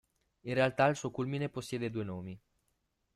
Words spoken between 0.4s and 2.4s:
In realtà il suo culmine possiede due nomi.